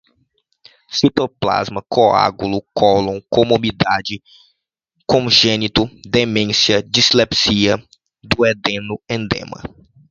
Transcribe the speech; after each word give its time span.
citoplasma, 0.89 1.83
coágulo, 1.87 2.63
cólon, 2.73 3.21
comorbidade, 3.29 4.19
congênito, 5.05 5.87
demência, 6.03 6.81
dislipidemia, 6.81 7.77
duodeno, 8.23 8.99
edema 9.07 9.61